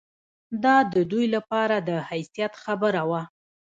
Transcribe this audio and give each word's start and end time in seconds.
دا 0.63 0.75
د 0.93 0.95
دوی 1.11 1.25
لپاره 1.35 1.75
د 1.87 1.89
حیثیت 2.09 2.53
خبره 2.63 3.01
وه. 3.09 3.21